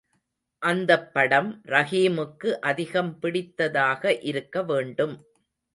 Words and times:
அந்தப் 0.61 1.13
படம் 1.13 1.61
ரஹீமுக்கு 1.67 2.51
அதிகம் 2.63 3.17
பிடித்ததாக 3.21 4.17
இருக்க 4.21 4.63
வேண்டும். 4.63 5.15